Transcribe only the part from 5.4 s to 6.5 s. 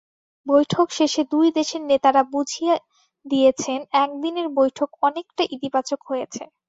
ইতিবাচক হয়েছে।